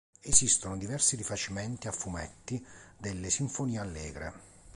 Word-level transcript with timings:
Esistono 0.21 0.77
diversi 0.77 1.15
rifacimenti 1.15 1.87
a 1.87 1.91
fumetti 1.91 2.65
delle 2.97 3.29
"Sinfonie 3.29 3.77
allegre". 3.77 4.33